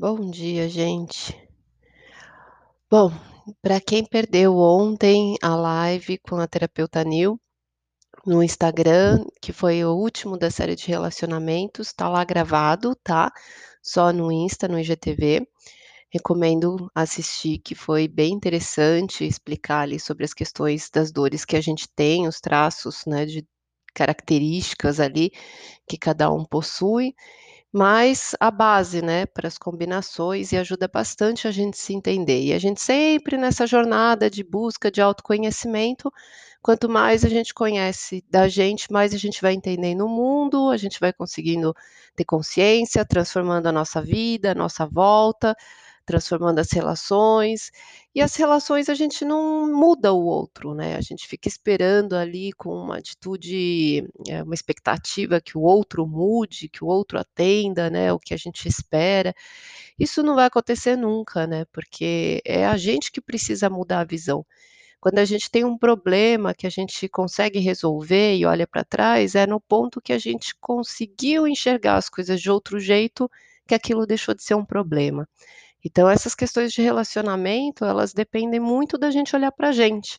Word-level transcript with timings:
Bom 0.00 0.30
dia, 0.30 0.68
gente. 0.68 1.36
Bom, 2.88 3.10
para 3.60 3.80
quem 3.80 4.04
perdeu 4.04 4.56
ontem 4.56 5.34
a 5.42 5.56
live 5.56 6.18
com 6.18 6.36
a 6.36 6.46
terapeuta 6.46 7.02
Nil, 7.02 7.36
no 8.24 8.40
Instagram, 8.40 9.24
que 9.42 9.52
foi 9.52 9.84
o 9.84 9.92
último 9.92 10.38
da 10.38 10.52
série 10.52 10.76
de 10.76 10.86
relacionamentos, 10.86 11.92
tá 11.92 12.08
lá 12.08 12.22
gravado, 12.24 12.94
tá? 13.02 13.32
Só 13.82 14.12
no 14.12 14.30
Insta, 14.30 14.68
no 14.68 14.78
IGTV. 14.78 15.44
Recomendo 16.12 16.88
assistir, 16.94 17.58
que 17.58 17.74
foi 17.74 18.06
bem 18.06 18.34
interessante 18.34 19.26
explicar 19.26 19.80
ali 19.80 19.98
sobre 19.98 20.24
as 20.24 20.32
questões 20.32 20.88
das 20.90 21.10
dores 21.10 21.44
que 21.44 21.56
a 21.56 21.60
gente 21.60 21.88
tem, 21.88 22.28
os 22.28 22.38
traços, 22.40 23.02
né, 23.04 23.26
de 23.26 23.44
características 23.92 25.00
ali 25.00 25.32
que 25.88 25.98
cada 25.98 26.30
um 26.30 26.44
possui 26.44 27.14
mas 27.72 28.34
a 28.40 28.50
base, 28.50 29.02
né, 29.02 29.26
para 29.26 29.46
as 29.48 29.58
combinações 29.58 30.52
e 30.52 30.56
ajuda 30.56 30.88
bastante 30.88 31.46
a 31.46 31.50
gente 31.50 31.76
se 31.78 31.92
entender. 31.94 32.42
E 32.44 32.52
a 32.52 32.58
gente 32.58 32.80
sempre 32.80 33.36
nessa 33.36 33.66
jornada 33.66 34.30
de 34.30 34.42
busca 34.42 34.90
de 34.90 35.00
autoconhecimento, 35.02 36.10
quanto 36.62 36.88
mais 36.88 37.24
a 37.24 37.28
gente 37.28 37.52
conhece 37.54 38.24
da 38.30 38.48
gente, 38.48 38.90
mais 38.92 39.14
a 39.14 39.18
gente 39.18 39.42
vai 39.42 39.52
entendendo 39.52 40.04
o 40.06 40.08
mundo, 40.08 40.70
a 40.70 40.76
gente 40.76 40.98
vai 40.98 41.12
conseguindo 41.12 41.74
ter 42.16 42.24
consciência, 42.24 43.04
transformando 43.04 43.66
a 43.68 43.72
nossa 43.72 44.00
vida, 44.02 44.52
a 44.52 44.54
nossa 44.54 44.86
volta, 44.86 45.54
transformando 46.08 46.58
as 46.58 46.72
relações. 46.72 47.70
E 48.14 48.22
as 48.22 48.34
relações 48.34 48.88
a 48.88 48.94
gente 48.94 49.26
não 49.26 49.70
muda 49.70 50.10
o 50.12 50.24
outro, 50.24 50.74
né? 50.74 50.96
A 50.96 51.02
gente 51.02 51.28
fica 51.28 51.46
esperando 51.48 52.14
ali 52.16 52.50
com 52.54 52.70
uma 52.70 52.96
atitude, 52.96 54.08
eh, 54.26 54.42
uma 54.42 54.54
expectativa 54.54 55.38
que 55.38 55.58
o 55.58 55.60
outro 55.60 56.06
mude, 56.06 56.68
que 56.70 56.82
o 56.82 56.86
outro 56.86 57.18
atenda, 57.18 57.90
né, 57.90 58.10
o 58.10 58.18
que 58.18 58.32
a 58.32 58.38
gente 58.38 58.66
espera. 58.66 59.34
Isso 59.98 60.22
não 60.22 60.34
vai 60.34 60.46
acontecer 60.46 60.96
nunca, 60.96 61.46
né? 61.46 61.66
Porque 61.72 62.40
é 62.44 62.64
a 62.66 62.76
gente 62.78 63.12
que 63.12 63.20
precisa 63.20 63.68
mudar 63.68 64.00
a 64.00 64.04
visão. 64.04 64.46
Quando 65.00 65.18
a 65.18 65.24
gente 65.26 65.50
tem 65.50 65.64
um 65.64 65.76
problema 65.78 66.54
que 66.54 66.66
a 66.66 66.70
gente 66.70 67.06
consegue 67.08 67.58
resolver 67.60 68.36
e 68.36 68.46
olha 68.46 68.66
para 68.66 68.82
trás, 68.84 69.34
é 69.34 69.46
no 69.46 69.60
ponto 69.60 70.00
que 70.00 70.12
a 70.12 70.18
gente 70.18 70.54
conseguiu 70.60 71.46
enxergar 71.46 71.96
as 71.96 72.08
coisas 72.08 72.40
de 72.40 72.50
outro 72.50 72.80
jeito 72.80 73.30
que 73.66 73.74
aquilo 73.74 74.06
deixou 74.06 74.34
de 74.34 74.42
ser 74.42 74.54
um 74.54 74.64
problema. 74.64 75.28
Então 75.84 76.08
essas 76.08 76.34
questões 76.34 76.72
de 76.72 76.82
relacionamento, 76.82 77.84
elas 77.84 78.12
dependem 78.12 78.60
muito 78.60 78.98
da 78.98 79.10
gente 79.10 79.34
olhar 79.36 79.52
para 79.52 79.68
a 79.68 79.72
gente, 79.72 80.18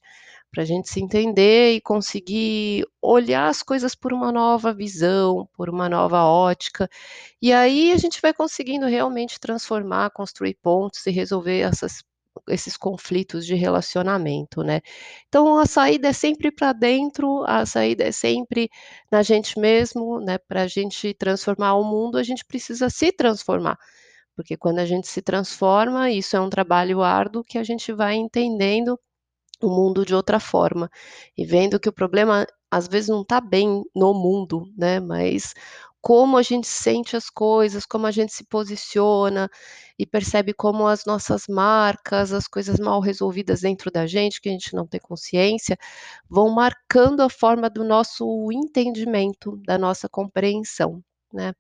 para 0.52 0.64
a 0.64 0.66
gente 0.66 0.90
se 0.90 1.00
entender 1.02 1.74
e 1.76 1.82
conseguir 1.82 2.86
olhar 3.02 3.48
as 3.50 3.62
coisas 3.64 3.94
por 3.96 4.14
uma 4.14 4.32
nova 4.32 4.74
visão, 4.74 5.48
por 5.56 5.70
uma 5.70 5.90
nova 5.90 6.24
ótica, 6.24 6.90
e 7.42 7.54
aí 7.54 7.92
a 7.92 7.98
gente 7.98 8.22
vai 8.22 8.34
conseguindo 8.34 8.88
realmente 8.88 9.40
transformar, 9.40 10.12
construir 10.12 10.56
pontos 10.62 11.06
e 11.08 11.12
resolver 11.12 11.60
essas 11.62 12.04
esses 12.48 12.78
conflitos 12.78 13.46
de 13.46 13.54
relacionamento, 13.56 14.64
né. 14.64 14.82
Então 15.28 15.60
a 15.60 15.66
saída 15.66 16.08
é 16.10 16.14
sempre 16.14 16.52
para 16.52 16.72
dentro, 16.74 17.44
a 17.46 17.66
saída 17.66 18.06
é 18.06 18.12
sempre 18.14 18.70
na 19.12 19.22
gente 19.24 19.60
mesmo, 19.60 20.20
né, 20.22 20.38
pra 20.38 20.66
gente 20.68 21.14
transformar 21.16 21.76
o 21.76 21.84
mundo, 21.84 22.18
a 22.18 22.24
gente 22.24 22.46
precisa 22.46 22.90
se 22.90 23.12
transformar. 23.12 23.78
Porque 24.40 24.56
quando 24.56 24.80
a 24.80 24.86
gente 24.86 25.06
se 25.10 25.22
transforma, 25.22 26.10
isso 26.10 26.38
é 26.38 26.40
um 26.40 26.50
trabalho 26.50 27.02
árduo 27.02 27.44
que 27.44 27.58
a 27.58 27.64
gente 27.64 27.92
vai 27.92 28.16
entendendo 28.16 28.98
o 29.62 29.68
mundo 29.68 30.06
de 30.06 30.16
outra 30.16 30.40
forma, 30.40 30.90
e 31.38 31.44
vendo 31.46 31.78
que 31.78 31.90
o 31.90 31.94
problema 31.94 32.48
às 32.72 32.88
vezes 32.88 33.10
não 33.10 33.22
está 33.22 33.42
bem 33.42 33.84
no 33.94 34.14
mundo, 34.14 34.64
né, 34.78 35.02
mas 35.02 35.54
como 36.02 36.38
a 36.38 36.42
gente 36.42 36.68
sente 36.68 37.18
as 37.18 37.30
coisas, 37.30 37.86
como 37.86 38.08
a 38.08 38.12
gente 38.12 38.32
se 38.34 38.46
posiciona 38.46 39.50
e 40.00 40.06
percebe 40.06 40.54
como 40.54 40.88
as 40.88 41.04
nossas 41.04 41.44
marcas, 41.50 42.32
as 42.32 42.48
coisas 42.48 42.80
mal 42.80 43.02
resolvidas 43.02 43.60
dentro 43.60 43.92
da 43.92 44.08
gente, 44.08 44.40
que 44.40 44.48
a 44.48 44.54
gente 44.54 44.74
não 44.74 44.88
tem 44.88 45.02
consciência, 45.02 45.78
vão 46.30 46.50
marcando 46.50 47.20
a 47.22 47.30
forma 47.30 47.70
do 47.70 47.84
nosso 47.84 48.50
entendimento, 48.54 49.58
da 49.66 49.78
nossa 49.78 50.08
compreensão, 50.08 51.04
né. 51.34 51.54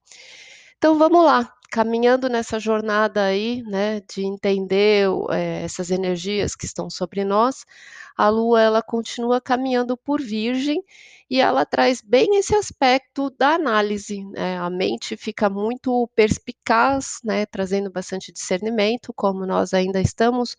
Então 0.77 0.97
vamos 0.97 1.25
lá, 1.25 1.51
caminhando 1.71 2.29
nessa 2.29 2.59
jornada 2.59 3.23
aí, 3.25 3.61
né, 3.63 4.01
de 4.01 4.23
entender 4.25 5.07
eh, 5.31 5.61
essas 5.63 5.91
energias 5.91 6.55
que 6.55 6.65
estão 6.65 6.89
sobre 6.89 7.23
nós, 7.23 7.65
a 8.17 8.27
Lua 8.29 8.61
ela 8.61 8.81
continua 8.81 9.39
caminhando 9.41 9.95
por 9.97 10.21
Virgem, 10.21 10.83
e 11.31 11.39
ela 11.39 11.63
traz 11.65 12.01
bem 12.01 12.37
esse 12.37 12.55
aspecto 12.55 13.29
da 13.37 13.49
análise, 13.53 14.23
né, 14.25 14.57
a 14.57 14.69
mente 14.69 15.15
fica 15.15 15.47
muito 15.49 16.09
perspicaz, 16.15 17.19
né, 17.23 17.45
trazendo 17.45 17.91
bastante 17.91 18.31
discernimento, 18.31 19.13
como 19.15 19.45
nós 19.45 19.73
ainda 19.73 20.01
estamos 20.01 20.55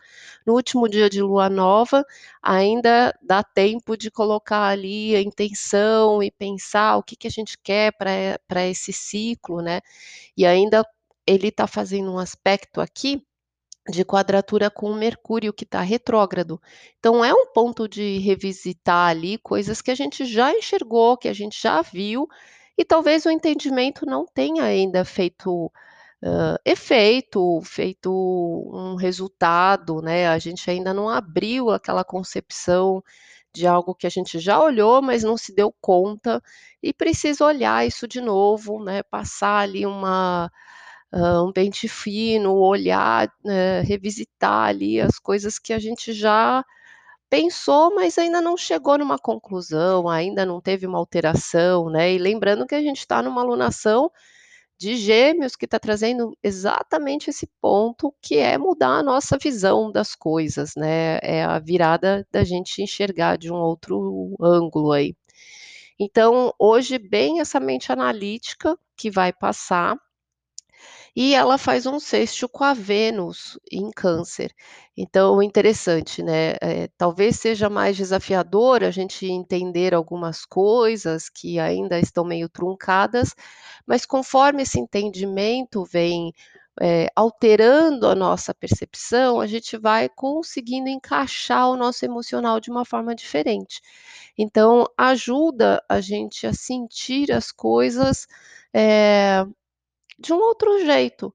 no 0.46 0.54
último 0.54 0.88
dia 0.88 1.10
de 1.10 1.20
lua 1.20 1.50
nova, 1.50 2.04
ainda 2.42 3.12
dá 3.20 3.42
tempo 3.42 3.96
de 3.96 4.10
colocar 4.12 4.68
ali 4.68 5.16
a 5.16 5.20
intenção 5.20 6.22
e 6.22 6.30
pensar 6.30 6.96
o 6.96 7.02
que 7.02 7.16
que 7.16 7.26
a 7.26 7.30
gente 7.30 7.58
quer 7.58 7.92
para 7.92 8.66
esse 8.68 8.92
ciclo, 8.92 9.60
né, 9.60 9.80
e 10.36 10.46
ainda 10.46 10.84
ele 11.26 11.48
está 11.48 11.66
fazendo 11.66 12.12
um 12.12 12.18
aspecto 12.18 12.80
aqui 12.80 13.22
de 13.88 14.04
quadratura 14.04 14.70
com 14.70 14.90
o 14.90 14.94
Mercúrio 14.94 15.52
que 15.52 15.64
está 15.64 15.80
retrógrado. 15.80 16.60
Então 16.98 17.24
é 17.24 17.32
um 17.32 17.46
ponto 17.52 17.88
de 17.88 18.18
revisitar 18.18 19.08
ali 19.10 19.38
coisas 19.38 19.82
que 19.82 19.90
a 19.90 19.94
gente 19.94 20.24
já 20.24 20.52
enxergou, 20.52 21.16
que 21.16 21.28
a 21.28 21.32
gente 21.32 21.60
já 21.60 21.82
viu, 21.82 22.28
e 22.78 22.84
talvez 22.84 23.26
o 23.26 23.30
entendimento 23.30 24.06
não 24.06 24.26
tenha 24.26 24.64
ainda 24.64 25.04
feito, 25.04 25.72
hã, 26.22 26.56
efeito, 26.64 27.60
feito 27.62 28.10
um 28.72 28.96
resultado, 28.96 30.00
né, 30.02 30.28
a 30.28 30.38
gente 30.38 30.70
ainda 30.70 30.94
não 30.94 31.08
abriu 31.08 31.70
aquela 31.70 32.04
concepção 32.04 33.02
de 33.54 33.66
algo 33.66 33.94
que 33.94 34.06
a 34.06 34.10
gente 34.10 34.38
já 34.38 34.62
olhou, 34.62 35.02
mas 35.02 35.24
não 35.24 35.36
se 35.36 35.54
deu 35.54 35.74
conta, 35.80 36.42
e 36.82 36.92
precisa 36.94 37.44
olhar 37.44 37.86
isso 37.86 38.06
de 38.08 38.20
novo, 38.20 38.82
né, 38.84 39.02
passar 39.02 39.58
ali 39.60 39.86
uma 39.86 40.50
hã, 41.12 41.44
um 41.44 41.52
pente 41.52 41.88
fino, 41.88 42.54
olhar, 42.56 43.28
eh, 43.46 43.82
revisitar 43.82 44.68
ali 44.68 45.00
as 45.00 45.18
coisas 45.18 45.58
que 45.58 45.72
a 45.72 45.78
gente 45.78 46.12
já 46.12 46.64
pensou, 47.30 47.94
mas 47.94 48.18
ainda 48.18 48.40
não 48.40 48.56
chegou 48.56 48.98
numa 48.98 49.18
conclusão, 49.18 50.08
ainda 50.08 50.46
não 50.46 50.60
teve 50.60 50.86
uma 50.86 50.98
alteração, 50.98 51.90
né, 51.90 52.12
e 52.14 52.18
lembrando 52.18 52.66
que 52.66 52.74
a 52.74 52.82
gente 52.82 52.98
está 53.00 53.22
numa 53.22 53.40
alunação 53.42 54.10
de 54.78 54.96
Gêmeos, 54.96 55.56
que 55.56 55.66
está 55.66 55.78
trazendo 55.78 56.36
exatamente 56.42 57.30
esse 57.30 57.48
ponto, 57.60 58.14
que 58.22 58.36
é 58.38 58.58
mudar 58.58 58.98
a 59.00 59.02
nossa 59.02 59.38
visão 59.38 59.92
das 59.92 60.14
coisas, 60.16 60.72
né, 60.76 61.18
é 61.22 61.44
a 61.44 61.58
virada 61.60 62.26
da 62.32 62.44
gente 62.44 62.82
enxergar 62.82 63.36
de 63.38 63.52
um 63.52 63.56
outro 63.56 64.34
ângulo 64.42 64.92
aí. 64.92 65.14
Então, 65.98 66.52
hoje 66.58 66.98
bem 66.98 67.40
essa 67.40 67.60
mente 67.60 67.92
analítica 67.92 68.76
que 68.96 69.10
vai 69.10 69.32
passar 69.32 69.96
e 71.16 71.34
ela 71.34 71.58
faz 71.58 71.86
um 71.86 71.98
sextil 72.00 72.48
com 72.48 72.64
a 72.64 72.74
Vênus 72.74 73.58
em 73.70 73.90
Câncer. 73.90 74.52
Então 74.96 75.42
interessante, 75.42 76.22
né, 76.22 76.54
eh, 76.62 76.88
talvez 76.98 77.36
seja 77.40 77.68
mais 77.70 77.96
desafiador 77.96 78.84
a 78.84 78.90
gente 78.90 79.26
entender 79.26 79.94
algumas 79.94 80.44
coisas 80.44 81.28
que 81.28 81.58
ainda 81.58 81.98
estão 81.98 82.24
meio 82.24 82.48
truncadas, 82.48 83.34
mas 83.86 84.04
conforme 84.06 84.62
esse 84.62 84.78
entendimento 84.80 85.84
vem, 85.84 86.32
eh, 86.80 87.08
alterando 87.16 88.06
a 88.06 88.14
nossa 88.14 88.54
percepção, 88.54 89.40
a 89.40 89.46
gente 89.46 89.76
vai 89.78 90.08
conseguindo 90.08 90.88
encaixar 90.88 91.68
o 91.70 91.76
nosso 91.76 92.04
emocional 92.04 92.60
de 92.60 92.70
uma 92.70 92.84
forma 92.84 93.14
diferente. 93.14 93.80
Então 94.38 94.86
ajuda 94.96 95.82
a 95.88 96.00
gente 96.00 96.46
a 96.46 96.52
sentir 96.54 97.32
as 97.32 97.50
coisas, 97.52 98.26
eh, 98.74 99.44
de 100.20 100.32
um 100.32 100.38
outro 100.38 100.84
jeito, 100.84 101.34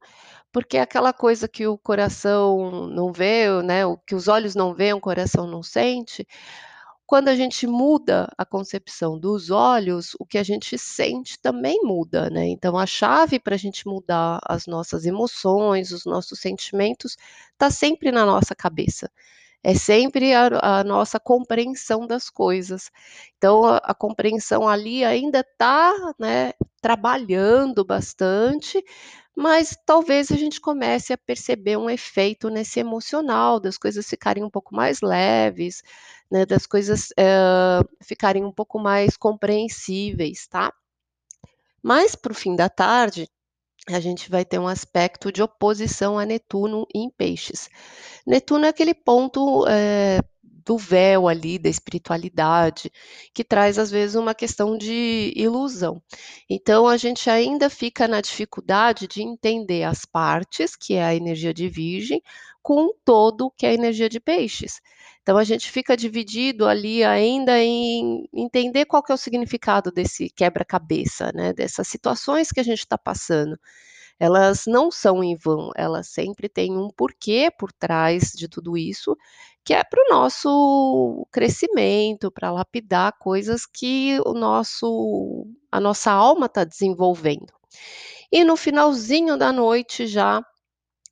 porque 0.52 0.78
aquela 0.78 1.14
coisa 1.14 1.48
que 1.48 1.68
o 1.68 1.78
coração 1.78 2.90
não 2.90 3.12
vê, 3.14 3.48
né, 3.64 3.86
o 3.86 3.98
que 3.98 4.16
os 4.16 4.28
olhos 4.30 4.56
não 4.56 4.74
veem, 4.74 4.94
o 4.94 5.02
coração 5.02 5.48
não 5.48 5.64
sente, 5.64 6.28
quando 7.08 7.28
a 7.30 7.36
gente 7.36 7.68
muda 7.68 8.28
a 8.38 8.46
concepção 8.46 9.20
dos 9.20 9.52
olhos, 9.52 10.16
o 10.20 10.26
que 10.26 10.38
a 10.40 10.44
gente 10.44 10.78
sente 10.78 11.40
também 11.40 11.82
muda, 11.84 12.30
né, 12.32 12.48
então 12.48 12.78
a 12.78 12.86
chave 12.86 13.40
pra 13.40 13.58
gente 13.58 13.88
mudar 13.88 14.40
as 14.48 14.66
nossas 14.68 15.06
emoções, 15.06 15.92
os 15.92 16.06
nossos 16.06 16.40
sentimentos, 16.40 17.16
tá 17.58 17.70
sempre 17.72 18.12
na 18.12 18.26
nossa 18.26 18.56
cabeça. 18.56 19.10
É 19.68 19.74
sempre 19.74 20.32
a 20.36 20.48
a 20.80 20.84
nossa 20.84 21.20
compreensão 21.20 22.06
das 22.06 22.30
coisas. 22.30 22.92
Então 23.38 23.66
a 23.66 23.78
a 23.78 23.96
compreensão 23.96 24.68
ali 24.70 25.04
ainda 25.04 25.44
tá, 25.58 25.92
né, 26.20 26.54
trabalhando 26.82 27.84
bastante, 27.84 28.84
mas 29.36 29.76
talvez 29.86 30.32
a 30.32 30.38
gente 30.38 30.62
comece 30.62 31.14
a 31.14 31.18
perceber 31.18 31.78
um 31.78 31.90
efeito 31.90 32.50
nesse 32.50 32.80
emocional, 32.80 33.60
das 33.60 33.76
coisas 33.78 34.08
ficarem 34.08 34.44
um 34.44 34.50
pouco 34.52 34.76
mais 34.76 35.02
leves, 35.02 35.82
né, 36.32 36.46
das 36.46 36.68
coisas, 36.68 37.10
hã, 37.20 37.82
ficarem 38.04 38.46
um 38.46 38.52
pouco 38.54 38.78
mais 38.80 39.18
compreensíveis, 39.18 40.48
tá. 40.48 40.72
Mas 41.84 42.16
para 42.16 42.32
o 42.32 42.36
fim 42.36 42.56
da 42.56 42.70
tarde, 42.70 43.28
a 43.90 44.00
gente 44.00 44.30
vai 44.30 44.44
ter 44.44 44.60
um 44.60 44.68
aspecto 44.68 45.32
de 45.32 45.42
oposição 45.42 46.18
a 46.18 46.26
Netuno 46.26 46.88
em 46.94 47.10
Peixes. 47.10 47.70
Netuno 48.26 48.66
é 48.66 48.70
aquele 48.70 48.94
ponto, 48.94 49.66
eh, 49.68 50.20
do 50.66 50.78
véu 50.78 51.28
ali, 51.28 51.60
da 51.60 51.70
espiritualidade, 51.70 52.92
que 53.34 53.44
traz 53.44 53.78
às 53.78 53.92
vezes 53.92 54.16
uma 54.16 54.34
questão 54.34 54.78
de 54.78 55.32
ilusão. 55.36 56.02
Então 56.50 56.88
a 56.88 56.98
gente 56.98 57.30
ainda 57.30 57.70
fica 57.70 58.08
na 58.08 58.22
dificuldade 58.22 59.08
de 59.08 59.22
entender 59.22 59.84
as 59.84 60.06
partes, 60.06 60.76
que 60.76 60.96
é 60.96 61.04
a 61.04 61.16
energia 61.16 61.54
de 61.54 61.70
Virgem, 61.70 62.22
com 62.62 62.86
o 62.88 62.96
todo, 63.06 63.52
que 63.56 63.66
é 63.66 63.70
a 63.70 63.74
energia 63.74 64.10
de 64.10 64.20
Peixes. 64.20 64.82
Então 65.22 65.38
a 65.38 65.44
gente 65.44 65.70
fica 65.70 65.96
dividido 65.96 66.68
ali 66.68 67.04
ainda 67.04 67.60
em 67.60 68.28
entender 68.34 68.86
qual 68.86 69.04
que 69.04 69.12
é 69.12 69.16
o 69.16 69.18
significado 69.18 69.92
desse 69.92 70.30
quebra-cabeça, 70.30 71.32
né, 71.34 71.54
dessas 71.54 71.88
situações 71.88 72.52
que 72.52 72.60
a 72.60 72.64
gente 72.64 72.80
está 72.80 72.98
passando. 72.98 73.58
Elas 74.20 74.64
não 74.68 74.92
são 74.92 75.24
em 75.24 75.36
vão, 75.36 75.72
elas 75.76 76.08
sempre 76.08 76.48
têm 76.50 76.78
um 76.78 76.90
porquê 76.90 77.52
por 77.58 77.72
trás 77.74 78.32
de 78.36 78.48
tudo 78.48 78.78
isso, 78.78 79.16
que 79.64 79.74
é 79.74 79.84
para 79.84 80.02
o 80.02 80.10
nosso 80.14 81.28
crescimento, 81.32 82.32
para 82.32 82.52
lapidar 82.52 83.14
coisas 83.20 83.66
que 83.66 84.20
o 84.26 84.34
nosso 84.34 85.48
a 85.72 85.80
nossa 85.80 86.12
alma 86.12 86.46
está 86.46 86.64
desenvolvendo. 86.64 87.54
E 88.32 88.44
no 88.44 88.56
finalzinho 88.56 89.38
da 89.38 89.52
noite 89.52 90.08
já 90.08 90.42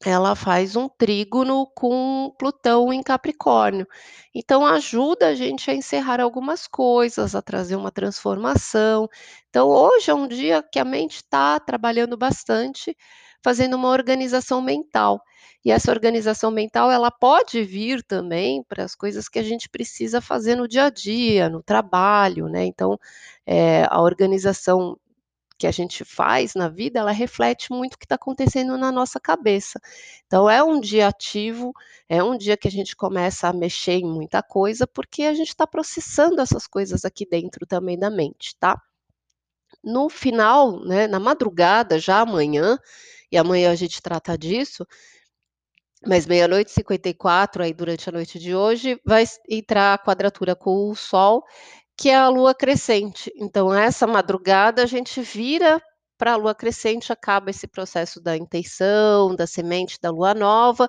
ela 0.09 0.35
faz 0.35 0.75
um 0.75 0.89
trígono 0.89 1.67
com 1.75 2.33
Plutão 2.37 2.91
em 2.93 3.01
Capricórnio. 3.03 3.87
Então 4.33 4.65
ajuda 4.65 5.27
a 5.27 5.35
gente 5.35 5.69
a 5.69 5.75
encerrar 5.75 6.19
algumas 6.21 6.67
coisas, 6.67 7.35
a 7.35 7.41
trazer 7.41 7.75
uma 7.75 7.91
transformação. 7.91 9.07
Então 9.49 9.67
hoje 9.67 10.11
é 10.11 10.13
um 10.13 10.27
dia 10.27 10.63
que 10.63 10.79
a 10.79 10.85
mente 10.85 11.17
está 11.17 11.59
trabalhando 11.59 12.17
bastante, 12.17 12.95
fazendo 13.43 13.75
uma 13.75 13.89
organização 13.89 14.61
mental. 14.61 15.21
E 15.65 15.71
essa 15.71 15.91
organização 15.91 16.51
mental, 16.51 16.91
ela 16.91 17.09
pode 17.09 17.63
vir 17.63 18.03
também 18.03 18.63
para 18.63 18.83
as 18.83 18.95
coisas 18.95 19.29
que 19.29 19.39
a 19.39 19.43
gente 19.43 19.69
precisa 19.69 20.19
fazer 20.19 20.55
no 20.55 20.67
dia 20.67 20.85
a 20.85 20.89
dia, 20.89 21.49
no 21.49 21.63
trabalho, 21.63 22.49
né? 22.49 22.65
Então, 22.65 22.99
é, 23.45 23.85
a 23.89 24.01
organização 24.01 24.97
que 25.57 25.67
a 25.67 25.71
gente 25.71 26.03
faz 26.03 26.55
na 26.55 26.67
vida, 26.67 26.99
ela 26.99 27.11
reflete 27.11 27.71
muito 27.71 27.93
o 27.93 27.97
que 27.97 28.05
está 28.05 28.15
acontecendo 28.15 28.77
na 28.77 28.91
nossa 28.91 29.19
cabeça. 29.19 29.79
Então, 30.25 30.49
é 30.49 30.63
um 30.63 30.79
dia 30.79 31.07
ativo, 31.07 31.73
é 32.09 32.23
um 32.23 32.37
dia 32.37 32.57
que 32.57 32.67
a 32.67 32.71
gente 32.71 32.95
começa 32.95 33.47
a 33.47 33.53
mexer 33.53 33.93
em 33.93 34.05
muita 34.05 34.41
coisa, 34.41 34.87
porque 34.87 35.23
a 35.23 35.33
gente 35.33 35.49
está 35.49 35.67
processando 35.67 36.41
essas 36.41 36.67
coisas 36.67 37.05
aqui 37.05 37.25
dentro 37.25 37.65
também 37.65 37.97
da 37.97 38.09
mente, 38.09 38.55
tá? 38.59 38.81
No 39.83 40.09
final, 40.09 40.79
né, 40.85 41.07
na 41.07 41.19
madrugada, 41.19 41.99
já 41.99 42.21
amanhã, 42.21 42.77
e 43.31 43.37
amanhã 43.37 43.71
a 43.71 43.75
gente 43.75 44.01
trata 44.01 44.37
disso, 44.37 44.85
mas 46.05 46.25
meia-noite 46.25 46.71
e 46.71 46.73
54, 46.73 47.63
aí 47.63 47.73
durante 47.73 48.09
a 48.09 48.11
noite 48.11 48.37
de 48.37 48.53
hoje, 48.53 48.99
vai 49.05 49.23
entrar 49.49 49.93
a 49.93 49.97
quadratura 49.97 50.55
com 50.55 50.89
o 50.89 50.95
Sol 50.95 51.43
que 51.97 52.09
é 52.09 52.15
a 52.15 52.29
lua 52.29 52.53
crescente. 52.55 53.31
Então, 53.35 53.73
essa 53.73 54.07
madrugada 54.07 54.83
a 54.83 54.85
gente 54.85 55.21
vira 55.21 55.81
para 56.17 56.33
a 56.33 56.35
lua 56.35 56.55
crescente, 56.55 57.11
acaba 57.11 57.49
esse 57.49 57.67
processo 57.67 58.21
da 58.21 58.37
intenção, 58.37 59.35
da 59.35 59.45
semente 59.47 59.99
da 60.01 60.09
lua 60.11 60.33
nova, 60.33 60.87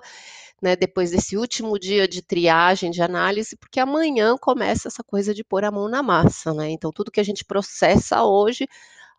né, 0.61 0.75
depois 0.75 1.11
desse 1.11 1.37
último 1.37 1.77
dia 1.79 2.07
de 2.07 2.21
triagem, 2.21 2.91
de 2.91 3.01
análise, 3.01 3.55
porque 3.57 3.79
amanhã 3.79 4.37
começa 4.37 4.87
essa 4.87 5.03
coisa 5.03 5.33
de 5.33 5.43
pôr 5.43 5.65
a 5.65 5.71
mão 5.71 5.89
na 5.89 6.01
massa, 6.03 6.53
né? 6.53 6.69
Então, 6.71 6.91
tudo 6.91 7.11
que 7.11 7.19
a 7.19 7.23
gente 7.23 7.45
processa 7.45 8.23
hoje, 8.23 8.67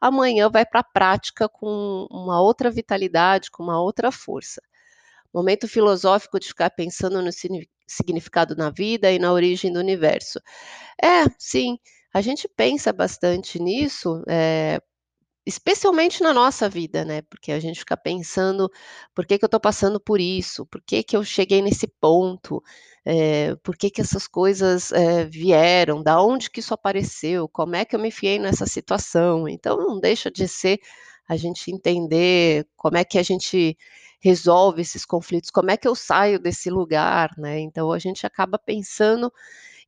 amanhã 0.00 0.48
vai 0.50 0.64
para 0.66 0.80
a 0.80 0.84
prática 0.84 1.48
com 1.48 2.06
uma 2.10 2.40
outra 2.40 2.70
vitalidade, 2.70 3.50
com 3.50 3.62
uma 3.62 3.80
outra 3.80 4.10
força. 4.12 4.62
Momento 5.36 5.68
filosófico 5.68 6.40
de 6.40 6.48
ficar 6.48 6.70
pensando 6.70 7.22
no 7.22 7.30
significado 7.88 8.56
na 8.56 8.70
vida 8.70 9.12
e 9.12 9.20
na 9.20 9.32
origem 9.32 9.72
do 9.72 9.80
universo. 9.80 10.40
É, 11.02 11.24
sim, 11.38 11.78
a 12.14 12.20
gente 12.22 12.48
pensa 12.56 12.92
bastante 12.92 13.60
nisso, 13.60 14.22
eh, 14.28 14.80
especialmente 15.46 16.22
na 16.22 16.34
nossa 16.34 16.68
vida, 16.68 17.04
né, 17.04 17.22
porque 17.22 17.52
a 17.52 17.60
gente 17.60 17.78
fica 17.80 17.96
pensando: 17.96 18.70
"Por 19.14 19.26
que 19.26 19.38
que 19.38 19.44
eu 19.44 19.48
estou 19.48 19.60
passando 19.60 20.00
por 20.00 20.20
isso? 20.20 20.66
Por 20.66 20.82
que 20.82 21.02
que 21.04 21.16
eu 21.16 21.24
cheguei 21.24 21.62
nesse 21.62 21.86
ponto? 22.00 22.62
Eh, 23.06 23.56
por 23.62 23.76
que 23.76 23.90
que 23.90 24.00
essas 24.02 24.26
coisas, 24.28 24.92
eh, 24.92 25.24
vieram? 25.26 26.02
Da 26.02 26.20
onde 26.22 26.50
que 26.50 26.60
isso 26.60 26.74
apareceu? 26.74 27.48
Como 27.48 27.76
é 27.76 27.84
que 27.84 27.94
eu 27.96 28.00
me 28.00 28.08
enfiei 28.08 28.38
nessa 28.38 28.66
situação?". 28.66 29.48
Então 29.48 29.76
não 29.78 30.00
deixa 30.00 30.30
de 30.30 30.48
ser 30.48 30.80
a 31.28 31.36
gente 31.36 31.70
entender 31.72 32.66
como 32.76 32.96
é 32.98 33.04
que 33.04 33.18
a 33.18 33.22
gente 33.22 33.76
resolve 34.26 34.82
esses 34.82 35.04
conflitos, 35.04 35.50
como 35.50 35.70
é 35.70 35.76
que 35.76 35.86
eu 35.86 35.94
saio 35.94 36.40
desse 36.40 36.68
lugar, 36.68 37.30
né. 37.38 37.60
Então 37.60 37.92
a 37.92 37.98
gente 37.98 38.26
acaba 38.26 38.58
pensando 38.58 39.32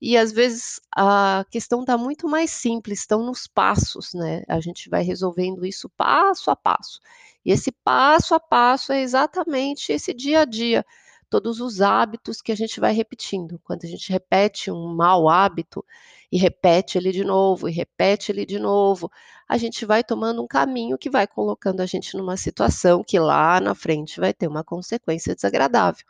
e 0.01 0.17
às 0.17 0.31
vezes 0.31 0.81
a 0.95 1.45
questão 1.51 1.81
está 1.81 1.99
muito 1.99 2.29
mais 2.29 2.51
simples, 2.53 3.01
estão 3.01 3.25
nos 3.25 3.49
passos, 3.49 4.15
né? 4.15 4.45
A 4.49 4.61
gente 4.61 4.89
vai 4.89 5.03
resolvendo 5.03 5.67
isso 5.67 5.89
passo 5.97 6.51
a 6.53 6.57
passo. 6.57 7.01
E 7.45 7.51
esse 7.51 7.73
passo 7.73 8.35
a 8.35 8.41
passo 8.41 8.93
é 8.93 9.01
exatamente 9.03 9.93
esse 9.93 10.15
dia 10.15 10.41
a 10.43 10.45
dia, 10.45 10.85
todos 11.29 11.61
os 11.61 11.81
hábitos 11.81 12.41
que 12.41 12.53
a 12.53 12.57
gente 12.57 12.81
vai 12.81 12.93
repetindo. 12.93 13.61
Quando 13.65 13.85
a 13.85 13.89
gente 13.89 14.11
repete 14.11 14.71
um 14.71 14.95
mau 14.95 15.29
hábito 15.29 15.85
e 16.31 16.39
repete 16.39 16.99
ele 16.99 17.13
de 17.13 17.25
novo, 17.25 17.69
e 17.69 17.73
repete 17.73 18.33
ele 18.33 18.45
de 18.45 18.59
novo, 18.59 19.11
a 19.49 19.57
gente 19.57 19.87
vai 19.87 20.05
tomando 20.05 20.43
um 20.43 20.47
caminho 20.47 20.99
que 20.99 21.11
vai 21.11 21.27
colocando 21.27 21.81
a 21.81 21.87
gente 21.87 22.17
numa 22.17 22.37
situação 22.37 23.03
que 23.03 23.19
lá 23.19 23.61
na 23.61 23.75
frente 23.75 24.21
vai 24.21 24.35
ter 24.35 24.49
uma 24.49 24.65
consequência 24.65 25.35
desagradável. 25.35 26.05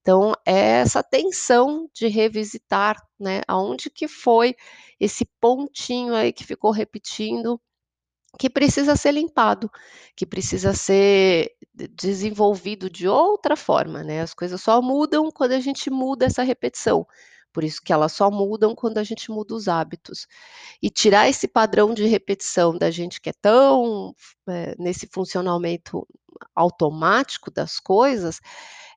Então, 0.00 0.32
é 0.46 0.80
essa 0.80 1.02
tensão 1.02 1.88
de 1.92 2.08
revisitar, 2.08 2.96
né, 3.20 3.42
aonde 3.46 3.90
que 3.90 4.08
foi 4.08 4.56
esse 4.98 5.26
pontinho 5.40 6.14
aí 6.14 6.32
que 6.32 6.44
ficou 6.44 6.70
repetindo, 6.70 7.60
que 8.38 8.50
precisa 8.50 8.96
ser 8.96 9.12
limpado, 9.12 9.70
que 10.16 10.26
precisa 10.26 10.74
ser 10.74 11.52
desenvolvido 11.74 12.90
de 12.90 13.08
outra 13.08 13.56
forma, 13.56 14.02
né, 14.02 14.20
as 14.20 14.34
coisas 14.34 14.60
só 14.60 14.82
mudam 14.82 15.30
quando 15.30 15.52
a 15.52 15.60
gente 15.60 15.90
muda 15.90 16.26
essa 16.26 16.42
repetição, 16.42 17.06
por 17.52 17.64
isso 17.64 17.80
que 17.82 17.92
elas 17.92 18.12
só 18.12 18.30
mudam 18.30 18.74
quando 18.74 18.98
a 18.98 19.04
gente 19.04 19.30
muda 19.30 19.54
os 19.54 19.68
hábitos. 19.68 20.26
E 20.82 20.90
tirar 20.90 21.28
esse 21.28 21.48
padrão 21.48 21.94
de 21.94 22.04
repetição 22.06 22.76
da 22.76 22.90
gente 22.90 23.20
que 23.20 23.30
é 23.30 23.32
tão, 23.40 24.14
eh, 24.48 24.74
nesse 24.78 25.06
funcionamento 25.12 26.06
automático 26.54 27.50
das 27.50 27.80
coisas, 27.80 28.40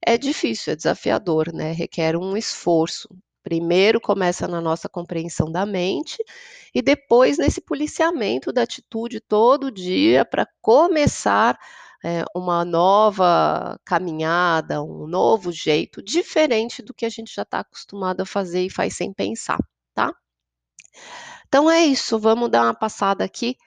é 0.06 0.18
difícil, 0.18 0.74
é 0.74 0.76
desafiador, 0.76 1.54
né, 1.54 1.72
requer 1.72 2.16
um 2.18 2.36
esforço. 2.38 3.10
Primeiro 3.52 4.00
começa 4.00 4.48
na 4.48 4.62
nossa 4.62 4.88
compreensão 4.88 5.52
da 5.52 5.66
mente 5.66 6.24
e 6.74 6.82
depois 6.82 7.38
nesse 7.38 7.60
policiamento 7.60 8.54
da 8.54 8.62
atitude 8.62 9.20
todo 9.20 9.70
dia 9.70 10.24
para 10.24 10.48
começar, 10.62 11.60
eh, 12.02 12.24
uma 12.34 12.64
nova 12.64 13.78
caminhada, 13.84 14.82
um 14.82 15.06
novo 15.06 15.52
jeito, 15.52 16.02
diferente 16.02 16.82
do 16.82 16.94
que 16.94 17.06
a 17.06 17.10
gente 17.10 17.36
já 17.36 17.42
está 17.42 17.60
acostumado 17.60 18.22
a 18.22 18.26
fazer 18.26 18.66
e 18.66 18.70
faz 18.70 18.96
sem 18.96 19.12
pensar, 19.12 19.60
tá. 19.94 20.14
Então 21.46 21.70
é 21.70 21.82
isso, 21.84 22.18
vamos 22.18 22.50
dar 22.50 22.64
uma 22.64 22.74
passada 22.74 23.26
aqui 23.26 23.58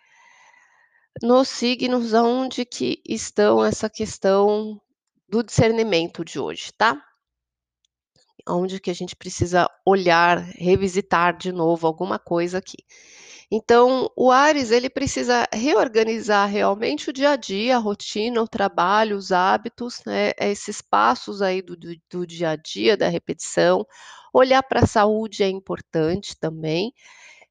nos 1.22 1.48
signos 1.48 2.14
aonde 2.14 2.64
que 2.64 3.02
estão 3.06 3.62
essa 3.62 3.90
questão 3.90 4.80
do 5.28 5.42
discernimento 5.42 6.24
de 6.24 6.40
hoje, 6.40 6.72
tá? 6.72 6.98
Onde 8.48 8.78
que 8.80 8.90
a 8.90 8.94
gente 8.94 9.16
precisa 9.16 9.68
olhar, 9.86 10.38
revisitar 10.38 11.36
de 11.36 11.50
novo 11.50 11.86
alguma 11.86 12.18
coisa 12.18 12.58
aqui. 12.58 12.78
Então, 13.50 14.10
o 14.16 14.30
Ares, 14.30 14.70
ele 14.70 14.90
precisa 14.90 15.46
reorganizar 15.52 16.48
realmente 16.48 17.10
o 17.10 17.12
dia 17.12 17.30
a 17.30 17.36
dia, 17.36 17.76
a 17.76 17.78
rotina, 17.78 18.42
o 18.42 18.48
trabalho, 18.48 19.16
os 19.16 19.32
hábitos, 19.32 20.02
né, 20.04 20.32
esses 20.38 20.82
passos 20.82 21.40
aí 21.40 21.62
do, 21.62 21.76
do, 21.76 21.94
do 22.10 22.26
dia 22.26 22.50
a 22.50 22.56
dia, 22.56 22.96
da 22.96 23.08
repetição. 23.08 23.86
Olhar 24.32 24.62
para 24.62 24.80
a 24.80 24.86
saúde 24.86 25.42
é 25.42 25.48
importante 25.48 26.36
também. 26.36 26.92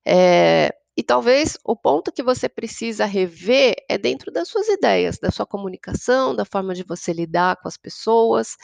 É, 0.06 0.76
e 0.96 1.02
talvez 1.02 1.58
o 1.64 1.76
ponto 1.76 2.12
que 2.12 2.22
você 2.22 2.48
precisa 2.48 3.06
rever 3.06 3.76
é 3.90 3.98
dentro 3.98 4.32
das 4.32 4.50
suas 4.50 4.68
ideias, 4.68 5.18
da 5.18 5.32
sua 5.32 5.46
comunicação, 5.46 6.36
da 6.36 6.46
forma 6.46 6.74
de 6.74 6.84
você 6.84 7.14
lidar 7.14 7.58
com 7.58 7.68
as 7.68 7.78
pessoas, 7.78 8.58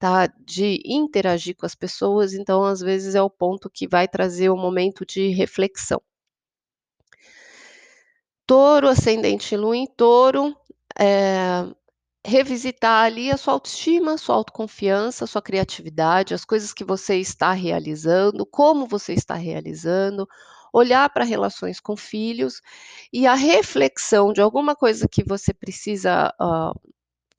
tá? 0.00 0.26
De 0.40 0.82
interagir 0.86 1.54
com 1.56 1.66
as 1.66 1.76
pessoas. 1.76 2.34
Então, 2.34 2.64
às 2.64 2.80
vezes, 2.80 3.14
é 3.14 3.22
o 3.22 3.30
ponto 3.30 3.70
que 3.70 3.86
vai 3.86 4.08
trazer 4.08 4.50
um 4.50 4.56
momento 4.56 5.06
de 5.06 5.28
reflexão. 5.28 6.02
Touro, 8.46 8.88
ascendente 8.88 9.56
lua 9.56 9.76
em 9.76 9.86
touro, 9.86 10.56
é, 10.98 11.64
revisitar 12.26 13.04
ali 13.04 13.30
a 13.30 13.36
sua 13.36 13.54
autoestima, 13.54 14.18
sua 14.18 14.34
autoconfiança, 14.36 15.26
sua 15.26 15.42
criatividade, 15.42 16.34
as 16.34 16.44
coisas 16.44 16.72
que 16.72 16.84
você 16.84 17.16
está 17.16 17.52
realizando, 17.52 18.44
como 18.46 18.86
você 18.86 19.12
está 19.14 19.34
realizando, 19.34 20.28
olhar 20.72 21.08
para 21.10 21.24
relações 21.24 21.80
com 21.80 21.96
filhos 21.96 22.60
e 23.12 23.26
a 23.26 23.34
reflexão 23.34 24.32
de 24.32 24.40
alguma 24.40 24.74
coisa 24.76 25.08
que 25.08 25.24
você 25.24 25.54
precisa, 25.54 26.34
hã, 26.40 26.72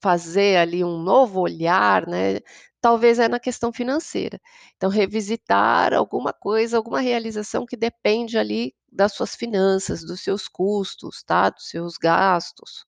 fazer 0.01 0.57
ali 0.57 0.83
um 0.83 0.97
novo 1.01 1.39
olhar, 1.41 2.07
né, 2.07 2.39
talvez 2.81 3.19
é 3.19 3.27
na 3.29 3.39
questão 3.39 3.71
financeira. 3.73 4.39
Então 4.77 4.89
revisitar 4.89 5.93
alguma 5.93 6.33
coisa, 6.33 6.77
alguma 6.77 6.99
realização 7.01 7.65
que 7.65 7.77
depende 7.77 8.37
ali 8.37 8.73
das 8.91 9.13
suas 9.13 9.35
finanças, 9.35 10.03
dos 10.05 10.21
seus 10.21 10.47
custos, 10.47 11.23
tá, 11.23 11.49
dos 11.49 11.69
seus 11.69 11.97
gastos. 11.97 12.85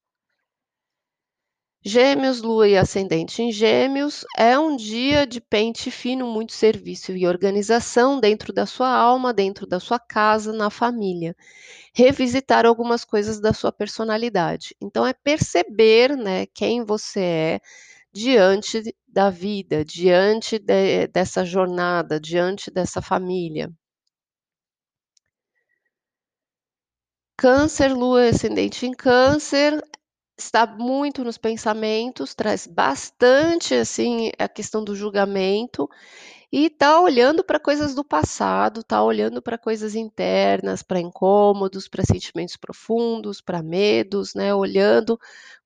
Gêmeos, 1.86 2.42
lua 2.42 2.68
e 2.68 2.78
ascendente 2.78 3.42
em 3.42 3.52
Gêmeos, 3.52 4.26
é 4.38 4.58
um 4.58 4.76
dia 4.76 5.28
de 5.28 5.42
pente 5.42 5.92
fino, 5.92 6.26
muito 6.26 6.54
serviço 6.54 7.12
e 7.12 7.28
organização 7.28 8.20
dentro 8.20 8.54
da 8.54 8.66
sua 8.66 8.90
alma, 8.90 9.34
dentro 9.34 9.68
da 9.68 9.80
sua 9.80 10.00
casa, 10.00 10.54
na 10.54 10.70
família. 10.70 11.36
Revisitar 11.94 12.66
algumas 12.66 13.06
coisas 13.06 13.40
da 13.42 13.54
sua 13.54 13.72
personalidade. 13.72 14.76
Então 14.82 15.06
é 15.06 15.14
perceber, 15.14 16.16
né, 16.18 16.46
quem 16.48 16.86
você 16.86 17.22
é 17.22 17.62
diante 18.14 18.96
da 19.08 19.30
vida, 19.30 19.86
diante 19.86 20.60
de 20.60 21.08
dessa 21.08 21.46
jornada, 21.46 22.20
diante 22.20 22.72
dessa 22.72 23.02
família. 23.02 23.72
Câncer, 27.38 27.94
lua 27.94 28.30
ascendente 28.30 28.86
em 28.88 28.92
Câncer, 28.94 29.80
está 30.38 30.66
muito 30.66 31.24
nos 31.24 31.38
pensamentos, 31.38 32.34
traz 32.34 32.68
bastante, 32.68 33.74
assim, 33.76 34.32
a 34.40 34.48
questão 34.48 34.84
do 34.84 34.96
julgamento 34.96 35.90
e 36.52 36.70
tá 36.70 37.00
olhando 37.02 37.44
para 37.44 37.60
coisas 37.60 37.96
do 37.96 38.04
passado, 38.04 38.84
tá 38.84 39.04
olhando 39.04 39.42
para 39.42 39.58
coisas 39.58 39.96
internas, 39.96 40.84
para 40.84 41.00
incômodos, 41.00 41.88
para 41.88 42.04
sentimentos 42.04 42.58
profundos, 42.58 43.42
para 43.42 43.64
medos, 43.64 44.36
né, 44.36 44.54
olhando 44.54 45.20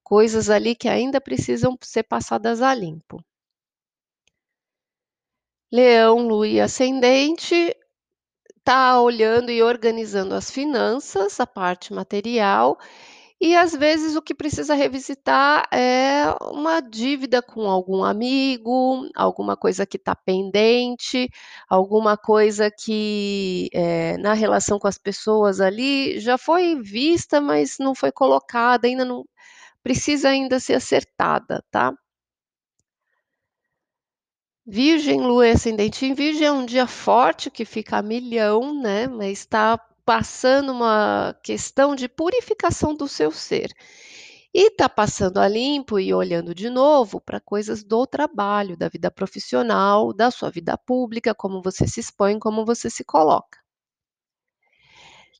coisas 0.03 0.49
ali 0.49 0.75
que 0.75 0.87
ainda 0.87 1.19
precisam 1.19 1.77
ser 1.81 2.03
passadas 2.03 2.61
a 2.61 2.73
limpo. 2.73 3.21
Leão, 5.71 6.27
lua 6.27 6.47
e 6.47 6.61
ascendente, 6.61 7.75
tá 8.63 9.01
olhando 9.01 9.51
e 9.51 9.61
organizando 9.61 10.33
as 10.35 10.49
finanças, 10.51 11.39
a 11.39 11.47
parte 11.47 11.93
material, 11.93 12.77
e 13.39 13.55
às 13.55 13.71
vezes 13.73 14.15
o 14.15 14.21
que 14.21 14.33
precisa 14.33 14.73
revisitar 14.75 15.67
é 15.71 16.25
uma 16.41 16.81
dívida 16.81 17.41
com 17.41 17.69
algum 17.69 18.03
amigo, 18.03 19.07
alguma 19.15 19.55
coisa 19.55 19.85
que 19.85 19.97
está 19.97 20.15
pendente, 20.15 21.29
alguma 21.69 22.17
coisa 22.17 22.71
que, 22.71 23.69
eh, 23.73 24.17
na 24.17 24.33
relação 24.33 24.79
com 24.79 24.87
as 24.87 24.97
pessoas 24.97 25.61
ali 25.61 26.19
já 26.19 26.37
foi 26.37 26.75
vista, 26.81 27.39
mas 27.39 27.77
não 27.79 27.93
foi 27.95 28.11
colocada, 28.11 28.87
ainda 28.87 29.05
não 29.05 29.23
precisa 29.83 30.29
ainda 30.29 30.59
ser 30.59 30.75
acertada, 30.75 31.63
tá? 31.71 31.93
Virgem, 34.65 35.21
lua 35.21 35.49
ascendente 35.51 36.05
em 36.05 36.13
Virgem 36.13 36.45
é 36.47 36.51
um 36.51 36.65
dia 36.65 36.85
forte 36.85 37.49
que 37.49 37.63
fica 37.65 37.97
a 37.97 38.01
milhão, 38.01 38.73
né, 38.81 39.07
mas 39.07 39.39
está 39.39 39.79
passando 40.07 40.71
uma 40.71 41.37
questão 41.43 41.95
de 41.95 42.09
purificação 42.09 42.95
do 42.95 43.07
seu 43.09 43.31
ser. 43.31 43.73
E 44.53 44.69
está 44.69 44.89
passando 44.89 45.39
a 45.39 45.47
limpo 45.49 45.99
e 45.99 46.13
olhando 46.13 46.55
de 46.55 46.69
novo 46.69 47.21
para 47.21 47.41
coisas 47.41 47.83
do 47.83 48.07
trabalho, 48.07 48.77
da 48.77 48.89
vida 48.89 49.11
profissional, 49.11 50.13
da 50.13 50.31
sua 50.31 50.49
vida 50.51 50.77
pública, 50.77 51.35
como 51.35 51.61
você 51.61 51.87
se 51.87 51.99
expõe, 51.99 52.39
como 52.39 52.65
você 52.65 52.89
se 52.89 53.03
coloca. 53.03 53.59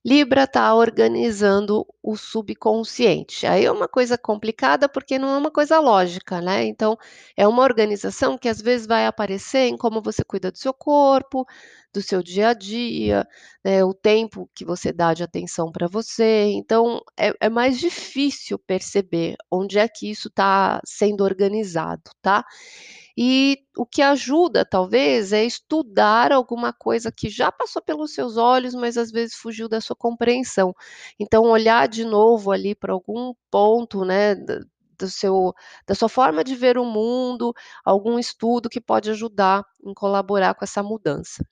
Libra 0.08 0.44
está 0.46 0.74
organizando 0.74 1.86
o 2.02 2.16
subconsciente. 2.16 3.46
Aí 3.46 3.66
é 3.66 3.72
uma 3.72 3.90
coisa 3.90 4.18
complicada, 4.18 4.88
porque 4.88 5.20
não 5.20 5.30
é 5.36 5.38
uma 5.38 5.52
coisa 5.52 5.80
lógica, 5.82 6.40
né. 6.40 6.64
Então, 6.66 6.98
é 7.36 7.46
uma 7.46 7.62
organização 7.64 8.38
que 8.38 8.48
às 8.48 8.62
vezes 8.62 8.88
vai 8.88 9.06
aparecer 9.06 9.68
em 9.68 9.76
como 9.76 10.02
você 10.02 10.24
cuida 10.24 10.50
do 10.50 10.58
seu 10.58 10.74
corpo, 10.74 11.46
do 11.94 12.02
seu 12.02 12.24
dia 12.24 12.50
a 12.50 12.54
dia, 12.54 13.28
né, 13.66 13.84
o 13.84 13.94
tempo 13.94 14.50
que 14.56 14.64
você 14.64 14.94
dá 14.94 15.14
de 15.14 15.24
atenção 15.24 15.72
para 15.72 15.88
você. 15.88 16.52
Então, 16.54 17.02
é 17.20 17.34
é 17.42 17.50
mais 17.50 17.78
difícil 17.78 18.58
perceber 18.60 19.36
onde 19.52 19.78
é 19.78 19.88
que 19.90 20.10
isso 20.10 20.30
está 20.30 20.80
sendo 20.86 21.24
organizado, 21.26 22.12
tá. 22.22 22.46
E 23.18 23.58
o 23.76 23.86
que 23.86 24.02
ajuda, 24.02 24.64
talvez, 24.64 25.34
é 25.34 25.44
estudar 25.44 26.32
alguma 26.32 26.72
coisa 26.72 27.12
que 27.12 27.30
já 27.30 27.52
passou 27.52 27.82
pelos 27.82 28.14
seus 28.14 28.38
olhos, 28.38 28.76
mas 28.76 28.98
às 28.98 29.12
vezes 29.12 29.36
fugiu 29.36 29.68
da 29.68 29.82
sua 29.82 29.96
compreensão. 29.96 30.76
Então, 31.20 31.44
olhar 31.46 31.88
de 31.88 32.06
novo 32.06 32.52
ali 32.52 32.76
para 32.76 32.94
algum 32.94 33.34
ponto, 33.50 34.06
né, 34.06 34.36
do 34.36 35.10
seu 35.10 35.54
da 35.88 35.96
sua 35.96 36.10
forma 36.10 36.44
de 36.44 36.56
ver 36.56 36.78
o 36.78 36.86
mundo, 36.86 37.54
algum 37.84 38.20
estudo 38.20 38.70
que 38.70 38.82
pode 38.82 39.10
ajudar 39.12 39.64
em 39.84 39.94
colaborar 39.94 40.54
com 40.56 40.64
essa 40.66 40.84
mudança. 40.84 41.44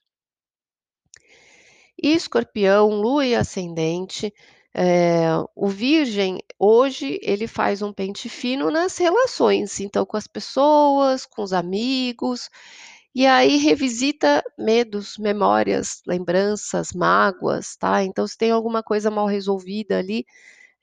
Escorpião, 2.02 2.90
lua 2.90 3.26
e 3.26 3.34
ascendente, 3.34 4.32
eh, 4.76 5.28
o 5.56 5.68
Virgem, 5.68 6.40
hoje, 6.58 7.18
ele 7.22 7.46
faz 7.48 7.82
um 7.82 7.92
pente 7.92 8.28
fino 8.28 8.70
nas 8.70 8.98
relações, 8.98 9.80
então 9.80 10.06
com 10.06 10.16
as 10.16 10.26
pessoas, 10.28 11.26
com 11.26 11.42
os 11.42 11.52
amigos, 11.52 12.50
e 13.14 13.26
aí 13.26 13.56
revisita 13.58 14.42
medos, 14.58 15.18
memórias, 15.18 16.02
lembranças, 16.06 16.92
mágoas, 16.92 17.76
tá. 17.76 18.04
Então 18.04 18.26
se 18.28 18.38
tem 18.38 18.50
alguma 18.52 18.82
coisa 18.82 19.10
mal 19.10 19.26
resolvida 19.26 19.98
ali, 19.98 20.26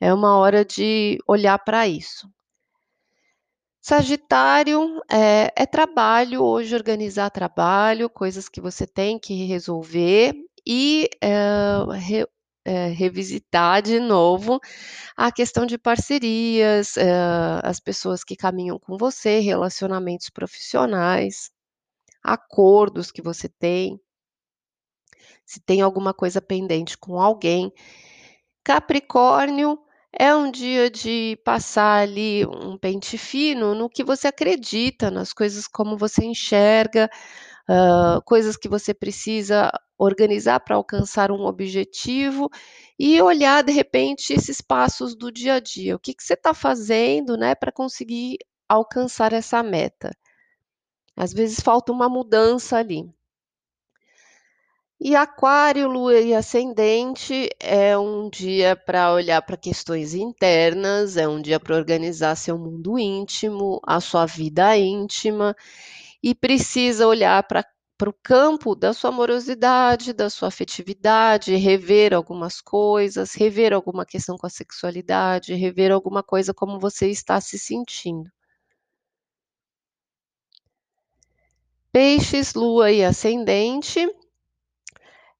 é 0.02 0.14
uma 0.14 0.38
hora 0.38 0.66
de 0.66 1.20
olhar 1.28 1.60
para 1.60 1.88
isso. 1.88 2.30
Sagitário, 3.86 5.02
é 5.12 5.52
é 5.58 5.66
trabalho 5.66 6.42
hoje, 6.42 6.74
organizar 6.74 7.30
trabalho, 7.30 8.10
coisas 8.10 8.48
que 8.48 8.62
você 8.62 8.88
tem 8.88 9.20
que 9.20 9.34
resolver 9.46 10.34
e, 10.66 11.10
hã, 11.22 11.92
re 11.98 12.26
eh, 12.66 12.88
revisitar 12.90 13.82
de 13.82 14.00
novo 14.00 14.60
a 15.18 15.32
questão 15.32 15.66
de 15.66 15.78
parcerias, 15.78 16.98
hã, 16.98 17.62
as 17.64 17.80
pessoas 17.80 18.24
que 18.24 18.36
caminham 18.36 18.80
com 18.80 18.98
você, 18.98 19.40
relacionamentos 19.40 20.30
profissionais, 20.30 21.52
acordos 22.24 23.12
que 23.12 23.22
você 23.22 23.50
tem. 23.50 24.00
Se 25.46 25.60
tem 25.60 25.82
alguma 25.82 26.14
coisa 26.14 26.42
pendente 26.42 26.98
com 26.98 27.20
alguém. 27.20 27.72
Capricórnio, 28.64 29.80
é 30.18 30.36
um 30.36 30.52
dia 30.52 30.90
de 30.90 31.38
passar 31.46 32.04
ali 32.04 32.46
um 32.46 32.78
pente 32.78 33.18
fino 33.18 33.76
no 33.76 33.90
que 33.90 34.04
você 34.04 34.28
acredita, 34.28 35.12
nas 35.12 35.34
coisas 35.34 35.68
como 35.68 35.98
você 35.98 36.26
enxerga, 36.26 37.10
hã, 37.70 38.22
coisas 38.26 38.58
que 38.58 38.68
você 38.70 38.94
precisa 38.94 39.72
organizar 39.98 40.60
para 40.60 40.76
alcançar 40.76 41.32
um 41.32 41.46
objetivo 41.46 42.50
e 43.00 43.22
olhar, 43.22 43.64
de 43.64 43.72
repente, 43.72 44.34
esses 44.34 44.62
passos 44.62 45.16
do 45.16 45.32
dia 45.32 45.56
a 45.56 45.60
dia. 45.60 45.96
O 45.96 46.00
que 46.00 46.14
que 46.14 46.24
você 46.24 46.34
está 46.34 46.54
fazendo, 46.54 47.38
né, 47.38 47.56
para 47.56 47.72
conseguir 47.72 48.38
alcançar 48.68 49.34
essa 49.34 49.64
meta? 49.64 50.12
Às 51.16 51.34
vezes 51.34 51.60
falta 51.60 51.92
uma 51.92 52.10
mudança 52.10 52.78
ali. 52.78 53.10
E 55.00 55.16
Aquário, 55.18 55.90
lua 55.90 56.20
e 56.20 56.34
ascendente, 56.34 57.50
é 57.60 57.98
um 57.98 58.30
dia 58.30 58.74
para 58.76 59.12
olhar 59.12 59.42
para 59.42 59.58
questões 59.58 60.14
internas, 60.14 61.18
é 61.18 61.28
um 61.28 61.42
dia 61.42 61.60
para 61.60 61.76
organizar 61.76 62.36
seu 62.36 62.58
mundo 62.58 62.98
íntimo, 62.98 63.82
a 63.86 64.00
sua 64.00 64.26
vida 64.26 64.78
íntima, 64.78 65.56
e 66.24 66.34
precisa 66.34 67.06
olhar 67.08 67.44
para 67.44 67.64
para 67.98 68.10
o 68.10 68.16
campo 68.24 68.76
da 68.76 68.92
sua 68.92 69.12
amorosidade, 69.12 70.14
da 70.14 70.30
sua 70.30 70.50
afetividade, 70.50 71.56
rever 71.56 72.14
algumas 72.14 72.60
coisas, 72.60 73.34
rever 73.34 73.72
alguma 73.72 74.06
questão 74.06 74.36
com 74.38 74.46
a 74.48 74.50
sexualidade, 74.50 75.54
rever 75.54 75.92
alguma 75.92 76.24
coisa 76.24 76.54
como 76.54 76.80
você 76.80 77.08
está 77.10 77.40
se 77.40 77.58
sentindo. 77.58 78.30
Peixes, 81.94 82.54
lua 82.56 82.92
e 82.92 83.06
ascendente, 83.06 84.06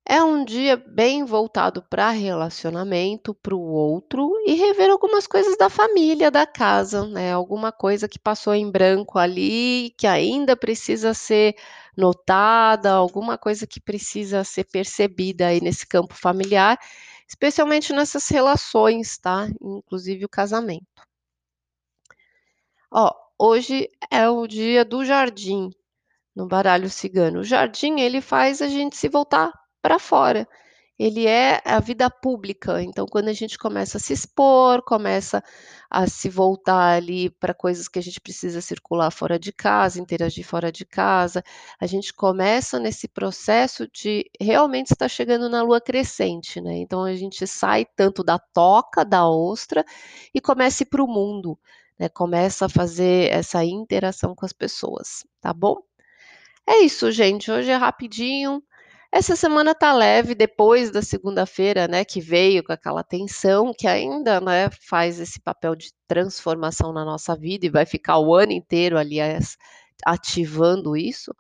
é 0.06 0.22
um 0.22 0.44
dia 0.44 0.76
bem 0.76 1.24
voltado 1.24 1.82
para 1.82 2.10
relacionamento, 2.10 3.34
para 3.34 3.56
o 3.56 3.62
outro 3.62 4.34
e 4.46 4.54
rever 4.54 4.90
algumas 4.92 5.26
coisas 5.26 5.58
da 5.58 5.70
família, 5.70 6.30
da 6.30 6.46
casa, 6.46 7.08
né, 7.08 7.32
alguma 7.32 7.72
coisa 7.72 8.08
que 8.08 8.20
passou 8.20 8.54
em 8.54 8.70
branco 8.70 9.18
ali, 9.18 9.94
que 9.98 10.06
ainda 10.06 10.58
precisa 10.58 11.14
ser 11.14 11.56
notada, 11.96 12.92
alguma 12.92 13.38
coisa 13.38 13.66
que 13.66 13.80
precisa 13.80 14.44
ser 14.44 14.66
percebida 14.66 15.48
aí 15.48 15.62
nesse 15.62 15.88
campo 15.88 16.14
familiar, 16.14 16.78
especialmente 17.28 17.94
nessas 17.94 18.28
relações, 18.28 19.18
tá, 19.18 19.48
inclusive 19.62 20.26
o 20.26 20.30
casamento. 20.30 20.86
Ó, 22.92 23.12
hoje 23.40 23.90
é 24.12 24.30
o 24.30 24.46
dia 24.48 24.86
do 24.86 25.04
jardim, 25.06 25.70
no 26.36 26.48
baralho 26.48 26.90
cigano. 26.90 27.40
O 27.40 27.44
jardim, 27.44 28.02
ele 28.02 28.22
faz 28.22 28.62
a 28.62 28.68
gente 28.68 28.98
se 28.98 29.10
voltar 29.10 29.52
para 29.84 30.00
fora. 30.00 30.48
ele 31.00 31.28
é 31.28 31.62
a 31.66 31.80
vida 31.80 32.10
pública, 32.10 32.82
então 32.82 33.08
quando 33.08 33.30
a 33.30 33.34
gente 33.34 33.58
começa 33.58 33.98
a 33.98 34.02
se 34.02 34.14
expor, 34.14 34.84
começa 34.84 35.44
a 35.90 36.08
se 36.08 36.30
voltar 36.30 36.96
ali 36.98 37.30
pra 37.32 37.54
coisas 37.54 37.88
que 37.88 38.00
a 38.00 38.02
gente 38.02 38.22
precisa 38.22 38.62
circular 38.62 39.12
fora 39.12 39.40
de 39.40 39.52
casa, 39.52 40.00
interagir 40.00 40.46
fora 40.46 40.72
de 40.72 40.86
casa, 40.86 41.44
a 41.80 41.88
gente 41.88 42.14
começa 42.14 42.80
nesse 42.80 43.08
processo 43.08 43.88
de 43.92 44.30
realmente 44.40 44.92
estar 44.94 45.10
chegando 45.10 45.50
na 45.50 45.64
lua 45.64 45.82
crescente, 45.82 46.62
né, 46.62 46.78
então 46.78 47.04
a 47.04 47.16
gente 47.16 47.46
sai 47.48 47.86
tanto 47.96 48.24
da 48.24 48.40
toca, 48.40 49.04
da 49.06 49.28
ostra, 49.28 49.84
e 50.34 50.40
começa 50.42 50.86
para 50.86 51.04
o 51.04 51.08
mundo, 51.08 51.60
né, 52.00 52.10
começa 52.10 52.68
a 52.68 52.70
fazer 52.70 53.32
essa 53.32 53.66
interação 53.66 54.36
com 54.36 54.46
as 54.46 54.54
pessoas, 54.54 55.26
tá 55.42 55.54
bom? 55.54 55.78
É 56.68 56.80
isso 56.80 57.12
gente, 57.12 57.52
hoje 57.52 57.72
é 57.72 57.76
rapidinho, 57.76 58.64
essa 59.14 59.36
semana 59.36 59.76
tá 59.76 59.94
leve 59.94 60.34
depois 60.34 60.90
da 60.92 61.02
segunda-feira, 61.02 61.88
né, 61.88 62.04
que 62.04 62.20
veio 62.20 62.64
com 62.64 62.74
aquela 62.74 63.04
tensão 63.04 63.72
que 63.78 63.88
ainda, 63.88 64.42
né, 64.42 64.70
faz 64.90 65.20
esse 65.20 65.40
papel 65.40 65.76
de 65.76 65.92
transformação 66.08 66.92
na 66.92 67.06
nossa 67.06 67.36
vida 67.36 67.68
e 67.68 67.70
vai 67.70 67.86
ficar 67.86 68.18
o 68.18 68.34
ano 68.36 68.52
inteiro 68.54 68.98
aliás, 68.98 69.56
ativando 70.06 70.98
isso, 70.98 71.32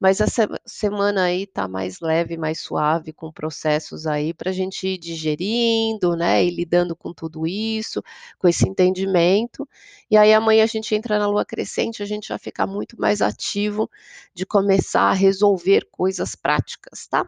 mas 0.00 0.20
essa 0.20 0.48
semana 0.66 1.24
aí 1.24 1.46
tá 1.46 1.68
mais 1.68 2.00
leve, 2.00 2.36
mais 2.36 2.60
suave 2.60 3.12
com 3.12 3.30
processos 3.32 4.06
aí 4.06 4.32
pra 4.34 4.50
gente 4.52 4.86
ir 4.88 4.98
digerindo, 4.98 6.16
né, 6.16 6.44
e 6.44 6.50
lidando 6.50 6.96
com 6.96 7.12
tudo 7.12 7.46
isso, 7.46 8.02
com 8.38 8.48
esse 8.48 8.68
entendimento, 8.68 9.68
e 10.10 10.16
aí 10.16 10.32
amanhã 10.34 10.64
a 10.64 10.66
gente 10.66 10.94
entra 10.94 11.18
na 11.18 11.26
lua 11.28 11.44
crescente, 11.44 12.02
a 12.02 12.06
gente 12.06 12.28
vai 12.30 12.38
ficar 12.38 12.66
muito 12.66 12.98
mais 13.00 13.20
ativo 13.22 13.90
de 14.34 14.46
começar 14.46 15.10
a 15.10 15.12
resolver 15.14 15.86
coisas 15.90 16.34
práticas, 16.34 17.06
tá? 17.06 17.24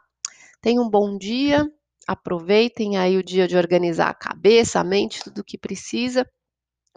Tenham 0.62 0.84
um 0.84 0.90
bom 0.90 1.18
dia, 1.18 1.70
aproveitem 2.06 2.96
aí 2.96 3.16
o 3.16 3.22
dia 3.22 3.48
de 3.48 3.56
organizar 3.56 4.08
a 4.10 4.14
cabeça, 4.14 4.80
a 4.80 4.84
mente, 4.84 5.22
tudo 5.24 5.40
o 5.40 5.44
que 5.44 5.58
precisa, 5.58 6.26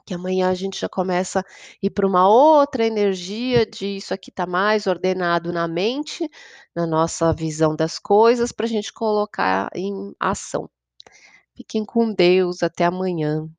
que 0.06 0.14
amanhã 0.14 0.50
a 0.50 0.54
gente 0.56 0.80
já 0.80 0.90
começa 0.90 1.44
ir 1.82 1.90
pra 1.92 2.08
uma 2.08 2.28
outra 2.30 2.86
energia 2.86 3.66
de 3.66 3.98
isso 3.98 4.14
aqui 4.14 4.32
tá 4.32 4.46
mais 4.46 4.88
ordenado 4.88 5.52
na 5.54 5.68
mente, 5.68 6.30
na 6.76 6.86
nossa 6.88 7.34
visão 7.34 7.76
das 7.76 8.00
coisas, 8.00 8.52
pra 8.52 8.68
gente 8.68 8.94
colocar 8.94 9.70
em 9.76 10.14
ação. 10.20 10.70
Fiquem 11.56 11.86
com 11.86 12.14
Deus, 12.14 12.64
até 12.64 12.86
amanhã. 12.86 13.50